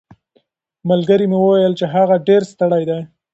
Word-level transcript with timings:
ملګري 0.89 1.25
مې 1.31 1.37
وویل 1.41 1.73
چې 1.79 1.85
هغه 1.93 2.15
ډېر 2.27 2.41
ستړی 2.51 2.83
دی. 2.89 3.01